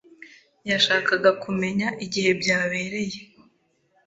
[0.69, 3.19] yashakaga kumenya igihe byabereye.